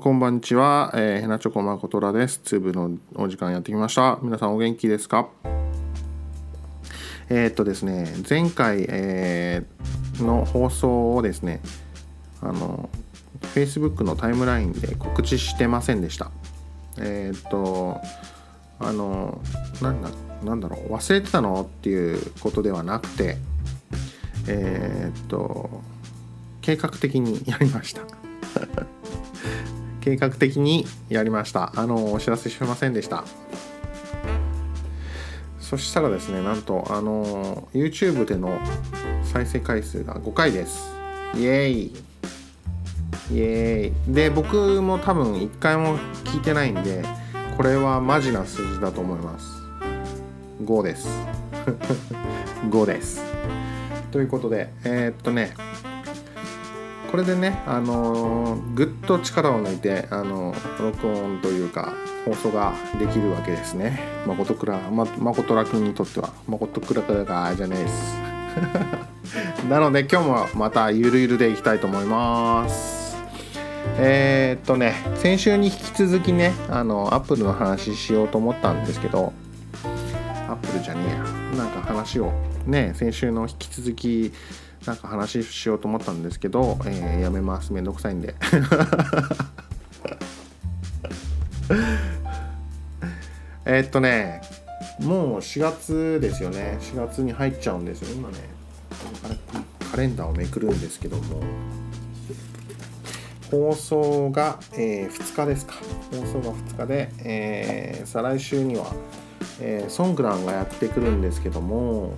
[0.00, 2.38] こんばんちは、えー、ヘナチョコまことらです。
[2.44, 4.20] ツーブのお時間やってきました。
[4.22, 5.28] 皆さんお元気ですか？
[7.28, 11.60] えー、っとですね、前回、えーの放送をですね、
[12.40, 12.88] あの、
[13.54, 16.30] Facebook のタイムラインで告知してませんでした。
[16.98, 18.00] えー、っと、
[18.78, 19.40] あの、
[19.82, 20.10] なんだ、
[20.44, 21.62] なんだろう、忘れてたの？
[21.62, 23.36] っていうことではなくて、
[24.46, 25.82] えー、っと、
[26.60, 28.02] 計画的にやりました。
[30.08, 31.70] 計画的にやりました。
[31.76, 33.24] あのお知らせしませんでした。
[35.60, 38.58] そしたらですねなんとあの YouTube での
[39.22, 40.90] 再生回数が5回です。
[41.36, 41.92] イエーイ。
[43.32, 44.14] イエーイ。
[44.14, 47.04] で僕も多分1回も聞いてないんで
[47.58, 49.62] これはマジな数字だと思います。
[50.64, 51.06] 5です。
[52.70, 53.22] 5です。
[54.10, 55.52] ということでえー、っとね
[57.10, 61.94] これでね、あのー、ぐっと力を抜いて、あのー、録音というか
[62.26, 64.00] 放送ができるわけですね。
[64.26, 68.18] 誠くら、ま、誠ら君にとっては、誠くらくらがじゃないです。
[69.68, 73.16] なので今日もまたゆるゆるでいきたいと思います。
[73.96, 79.32] えー、っとね、先週に引き続きね、あの、アップルの話しようと思ったんですけど、
[80.48, 81.18] アップルじゃねえや、
[81.56, 82.32] なんか話を
[82.66, 84.32] ね、先週の引き続き、
[84.88, 87.74] なんか話しようと思ったんですけど、えー、やめます。
[87.74, 88.34] めんどくさいんで。
[93.66, 94.40] えっとね
[95.00, 96.78] もう4月ですよね。
[96.80, 98.14] 4月に入っちゃうんですよ。
[98.14, 98.36] 今ね
[99.90, 101.42] カレンダーをめくるんですけども。
[103.50, 105.74] 放送が、えー、2日ですか。
[106.12, 108.94] 放送が2日で、えー、再来週には、
[109.60, 112.14] えー、ソングランがやってくるんですけども。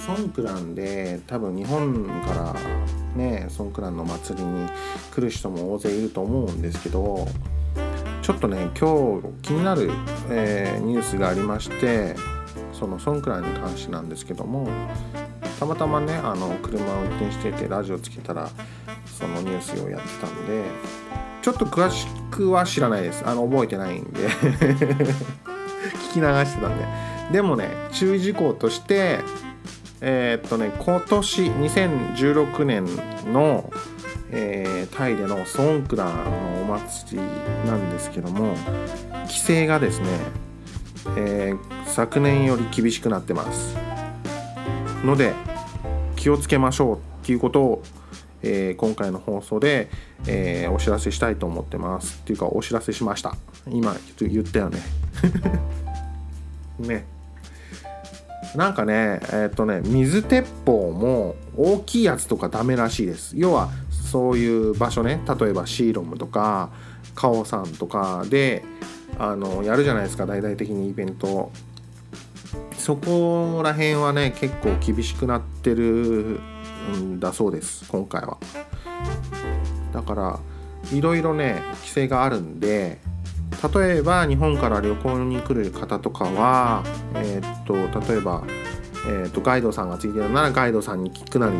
[0.00, 2.54] ソンクランで多分日本から
[3.16, 4.68] ねソンクランの祭りに
[5.12, 7.26] 来る人も大勢いると思うんですけど
[8.22, 9.90] ちょっとね今日気になる、
[10.30, 12.14] えー、ニュースがありまして
[12.72, 14.68] そのソンクランに関してなんですけども
[15.58, 18.48] たまたまねあの車を運転しててラジオつけたら
[19.06, 20.64] そのニュースをやってたんで
[21.42, 23.26] ちょっと詳しくは知らないです。
[23.26, 24.28] あの覚えてないんで。
[26.12, 26.84] 聞き流してたんで。
[27.32, 29.18] でもね注意事項として
[30.04, 32.84] えー、っとね今年2016年
[33.32, 33.72] の、
[34.32, 37.22] えー、タイでのソンクラのお祭り
[37.66, 38.56] なんですけども
[39.26, 40.06] 規制がですね、
[41.16, 43.76] えー、昨年より厳しくなってます。
[45.04, 45.34] ので
[46.16, 47.82] 気をつけましょうっていうことを、
[48.42, 49.88] えー、今回の放送で、
[50.26, 52.18] えー、お知らせしたいと思ってます。
[52.22, 53.36] っていうかお知らせしました。
[53.68, 54.80] 今言ったよね。
[56.80, 57.11] ね。
[58.54, 63.34] なんかねえっ、ー、とね水鉄砲も大きいやつとかダメらしいです。
[63.36, 66.70] 要はそういう場所ね例えばシーロムとか
[67.14, 68.64] カオさんとかで
[69.18, 71.50] あのやるじゃないですか大々的にイベント。
[72.76, 76.40] そこら辺はね結構厳しくなってる
[76.96, 78.38] んだそうです今回は。
[79.92, 80.40] だから
[80.92, 82.98] いろいろね規制があるんで
[83.70, 86.82] 例えば日本から旅行に来る方とかは、
[87.14, 87.74] えー、っと
[88.12, 88.44] 例えば、
[89.06, 91.56] えー、っとガイドさんがついてるならガイドさんに聞くなり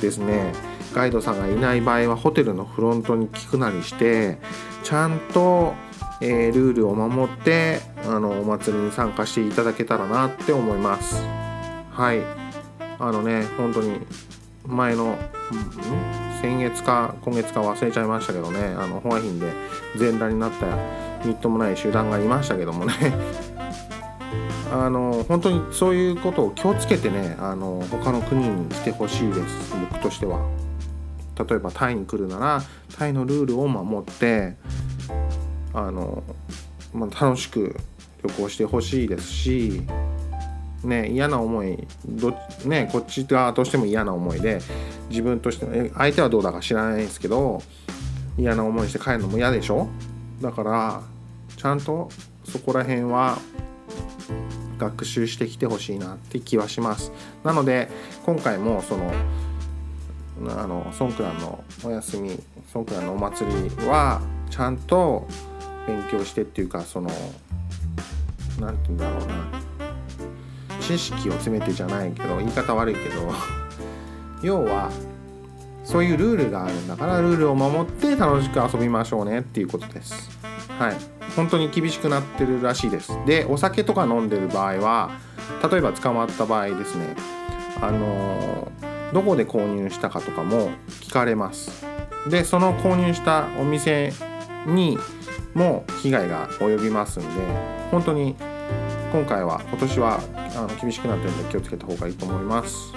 [0.00, 0.52] ですね。
[0.92, 4.38] ガイドさんがいない場合はホテルのフロントに聞くなりして
[4.82, 5.74] ちゃんと、
[6.20, 11.22] えー、ルールを守ってあのお祭りに参加していただけたらなって思います。
[11.92, 12.40] はい。
[12.98, 14.00] あのね本当に
[14.66, 15.16] 前の、
[16.42, 19.52] 先月か今月か忘れちゃいましたけどねあのホアヒンで
[19.96, 22.92] 全裸になったみっともない集団がいましたけどもね。
[24.72, 29.74] あの本当にそういうことを気をつけてねあの他の国に来てほしいです。
[29.90, 30.40] 僕としては。
[31.48, 32.62] 例えばタイに来るなら
[32.98, 34.56] タイのルールを守って
[35.72, 36.22] あの、
[36.92, 37.76] まあ、楽しく
[38.22, 39.82] 旅行してほしいですし
[40.84, 42.34] ね嫌な思いど、
[42.66, 44.60] ね、こっち側としても嫌な思いで
[45.08, 47.62] 自分として相手はどうだか知らないですけど
[48.36, 49.88] 嫌な思いして帰るのも嫌でしょ？
[50.42, 51.02] だから
[51.60, 52.08] ちゃんと
[52.44, 53.36] そこら辺は
[54.78, 57.12] 学習してきてほしいなって気はします。
[57.44, 57.90] なので
[58.24, 59.12] 今回もその
[60.58, 62.42] あのソンクランのお休み
[62.72, 65.28] ソンクランのお祭りはちゃんと
[65.86, 67.10] 勉強してっていうかその
[68.58, 69.34] 何て言うんだろうな。
[70.80, 73.30] 知識を詰めてじゃないけど言い方悪いけど
[74.42, 74.90] 要は
[75.84, 80.30] そういうルールがあるんだからルールを守って楽しく遊びましょうねっていうことです。
[80.78, 81.19] はい。
[81.40, 83.16] 本当に厳しくなってるらしいです。
[83.24, 85.10] でお酒とか飲んでる場合は
[85.70, 87.16] 例えば捕まった場合ですね
[87.80, 90.70] あのー、どこで購入したかとかも
[91.00, 91.86] 聞かれます。
[92.28, 94.12] でその購入したお店
[94.66, 94.98] に
[95.54, 97.28] も被害が及びますんで
[97.90, 98.36] 本当に
[99.10, 102.92] 今回は今年はあの厳しくなってるんで気をつけた方がいいと思います。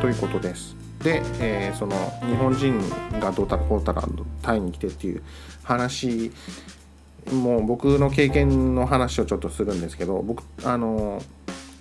[0.00, 0.76] ということです。
[1.02, 1.96] で、えー、その
[2.28, 2.80] 日本人
[3.18, 4.04] がどうたらこうたら
[4.40, 5.22] タイに来てっていう
[5.64, 6.30] 話
[7.30, 11.22] もう僕の経験の話をちょっとするんですけど僕あの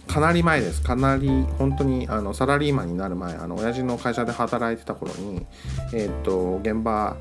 [0.07, 0.81] かなり前です。
[0.81, 5.45] かなり本当にあのサラリーマンになる前あの親父の会社で働いてた頃に
[5.93, 7.15] えっ、と現場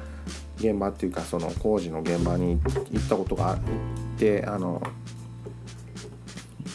[0.59, 3.59] 現場っていうかその工事の現場に行ったことがあっ
[4.19, 4.83] てあの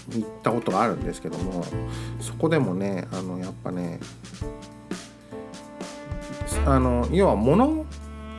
[0.09, 1.63] 行ったことがあるんですけども
[2.19, 4.00] そこでもねあのやっぱね
[6.65, 7.86] あの要は物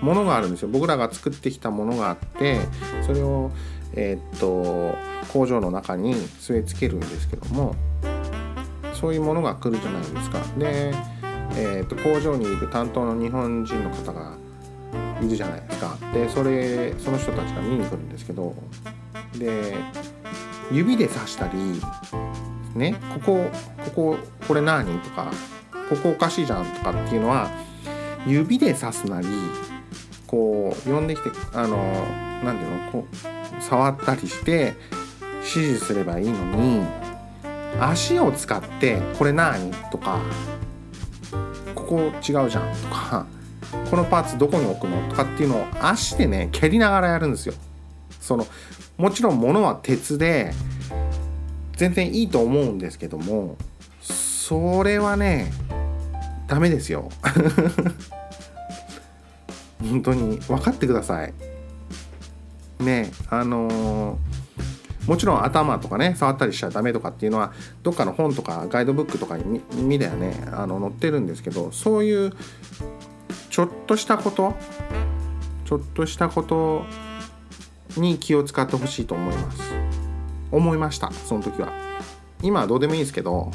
[0.03, 0.69] 物があるんですよ。
[0.69, 2.61] 僕らが作ってきたものがあって
[3.07, 3.51] それを
[3.95, 4.97] えー、っと
[5.33, 7.75] 工場の中に据え付けるんですけども
[8.93, 10.39] そういうものが来るじゃないですか。
[10.59, 10.95] で、
[11.57, 14.37] えー、っと工場にいる担当の日本人の方が
[15.23, 15.97] いるじゃないですか。
[16.13, 18.55] でそれその人たちが見に来るんですけど
[19.39, 19.75] で
[20.73, 21.81] 指で指したり
[22.75, 23.51] ねここ
[23.85, 24.17] ここ
[24.49, 25.31] これ何とか
[25.89, 27.49] ここおかしいじゃんとかっていうのは
[28.27, 29.29] 指で指すなり
[30.27, 31.77] こう呼んできてあの
[32.45, 34.75] 何ていうのこう触ったりして
[35.39, 36.83] 指示すればいいのに
[37.81, 40.19] 足を使って「これ何?」とか
[41.75, 42.59] 「ここ違うじゃん」と
[42.89, 43.27] か
[43.91, 47.55] 「このパーツどこに置くの?」とかっていうのを足でね蹴りながらやるんですよ。
[48.21, 48.47] その
[48.99, 50.53] もちろん物は鉄で
[51.77, 53.57] 全然いいと思うんですけども
[54.01, 55.53] それはね
[56.49, 57.11] ダメですよ
[59.81, 61.35] 本当に分かってください。
[62.81, 67.53] ねあのー、もちろん頭とかね触ったりしちゃダメとかっていうのは
[67.83, 70.47] どっかの本とかガイドブックとかに見りゃね。
[70.53, 72.33] あの載ってるんですけどそういう
[73.51, 74.55] ちょっとしたこと
[75.65, 76.85] ちょっとしたこと
[77.97, 79.75] に気を使ってほしいと思います。
[80.53, 81.73] 思いましたその時は。
[82.43, 83.51] 今はどうでもいいですけど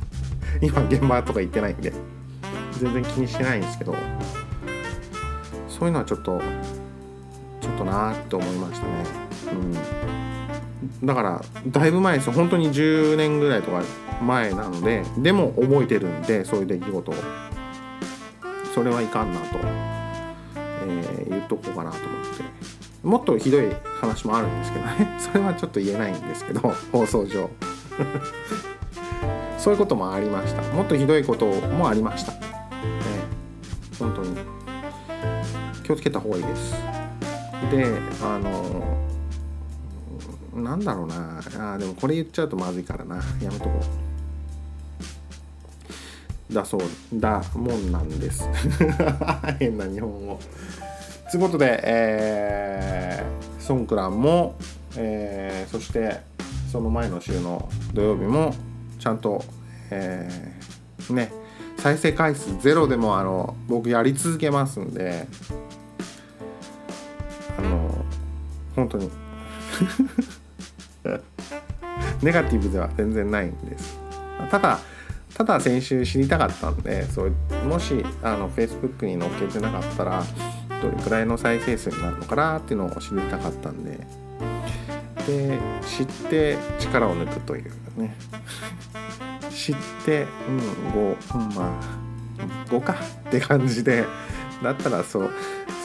[0.60, 1.94] 今現場とか行ってないんで
[2.78, 3.94] 全然気にしてないんですけど。
[5.78, 6.40] そういうのはちょっと
[7.60, 8.92] ちょっとなーって思いましたね。
[9.52, 11.06] うん。
[11.06, 13.82] だからだいぶ前です本当に10年ぐらいとか
[14.22, 17.14] 前なのででも覚えてるんでそういう出来事を。
[18.74, 19.58] それはいかんなと、
[20.86, 22.44] えー、言っとこうかなと思って。
[23.02, 23.70] もっとひどい
[24.00, 25.16] 話もあるんですけどね。
[25.18, 26.60] それはちょっと言えないんですけど
[26.92, 27.50] 放送上。
[29.58, 30.62] そういうこともありました。
[30.74, 32.32] もっとひどいこともありました。
[32.32, 32.38] ね。
[33.98, 34.57] 本当に。
[35.88, 36.74] 気をつけた方がいいです。
[37.70, 37.86] で
[38.22, 38.98] あの
[40.54, 41.40] なんだろうな。
[41.74, 43.16] あでもこれ言っちゃうとまずいからな。
[43.16, 43.80] やめとこ
[46.50, 46.54] う。
[46.54, 46.80] だそう
[47.14, 48.46] だもんなんです。
[49.58, 50.38] 変な日本語。
[51.30, 54.56] ということで、えー、ソンクランも、
[54.94, 56.20] えー、そして
[56.70, 58.54] その前の週の土曜日も
[58.98, 59.42] ちゃんと、
[59.90, 61.32] えー、ね
[61.78, 65.26] 再生回数ゼロでもあの僕やり続けますんで
[68.78, 69.10] 本当に。
[72.22, 73.98] ネガティブでは全然ないんです。
[74.50, 74.78] ただ
[75.34, 77.32] ただ先週知りたかったんでそう
[77.64, 80.24] もしあの Facebook に載っけてなかったら
[80.82, 83.98] どれくらいの再生数になるのかなっていうのを知りたかったんで。
[85.26, 88.16] で知って力を抜くというかね。
[89.50, 90.58] 知ってうん
[90.92, 92.94] 5、うん、まあ5か。
[93.28, 94.06] って感じで
[94.62, 95.30] だったらそう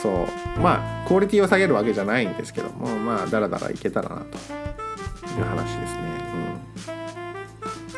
[0.02, 0.60] そう。
[0.60, 4.64] まあクオリティを下げるわけじゃないんですけどもまあだらだらいけたらなと。
[5.38, 6.02] いう話ですね。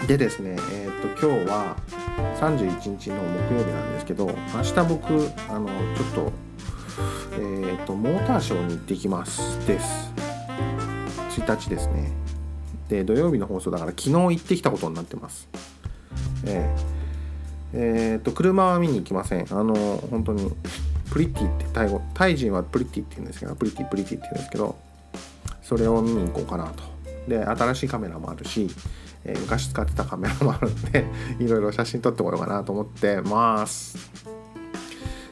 [0.00, 1.76] うん、でですねえっ、と今日は
[2.40, 5.04] 31日の木曜日なんですけど明日僕
[5.48, 6.32] あのちょっと
[7.32, 9.66] えーと、モーターショーに行ってきます。
[9.66, 10.10] です。
[11.38, 12.10] 1日ですね。
[12.88, 15.46] で土曜日の放送だから昨日行ってきたことになってます。
[16.46, 16.95] えー、
[17.72, 19.46] えー、と車は見に行きません。
[19.50, 19.74] あの
[20.10, 20.50] 本当に
[21.10, 24.76] pretty ってタイ語タイ人は pretty って言うんですけど pretty pretty って言うんですけど
[25.62, 26.82] それを見に行こうかなと。
[27.28, 28.68] で新しいカメラもあるし、
[29.24, 31.04] えー、昔使ってたカメラもあるんで
[31.40, 33.98] いろいろ写真撮ってこようかなと思ってます。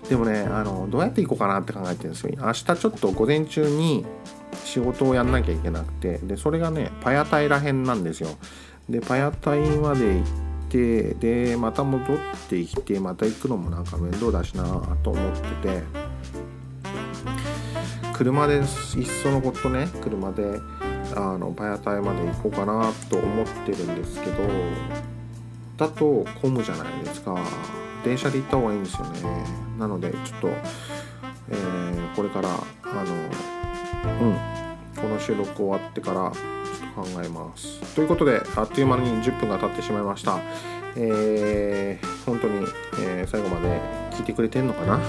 [0.09, 2.35] でもねあのどうやって行こうかなって考えてるんですよ。
[2.38, 4.05] 明日ちょっと午前中に
[4.64, 8.29] 仕事をやんなきゃいけなくてでそれがねパヤタイらへんなんですよ。
[8.88, 10.26] でパヤタイまで行っ
[10.75, 12.16] てでまた戻っ
[12.49, 14.64] てきてまた行くのもなんか面倒だしな
[15.04, 15.83] と思ってて。
[18.12, 20.61] 車でいっそのことね車で
[21.16, 24.49] あのパヤタイまで行こうかなと思ってるんですけど
[25.76, 27.37] だと混むじゃないですか。
[28.04, 29.21] 電車で行った方がいいんですよね。
[29.78, 30.49] なのでちょっと
[31.50, 33.14] えーこれからあの
[34.23, 34.37] うん
[34.97, 36.33] この収録終わってから
[36.95, 37.95] 考えます。
[37.95, 40.39] ということであっという間に10分が経ってしまいました。
[40.97, 42.67] えー本当に、
[43.03, 43.81] えー最後まで
[44.13, 45.01] 聞いてくれてんのかな？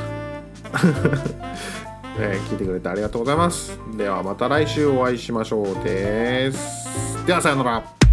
[2.20, 3.80] え ー聞いてくれてありがとうございます。
[3.98, 7.25] ではまた来週お会いしましょうです。
[7.25, 8.04] ではさようなら。